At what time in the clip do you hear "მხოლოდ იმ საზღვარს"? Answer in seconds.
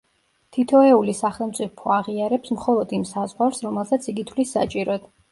2.55-3.61